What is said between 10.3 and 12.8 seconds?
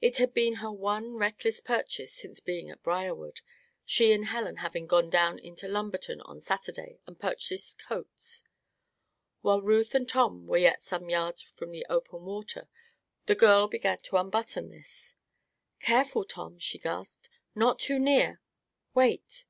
were yet some yards from the open water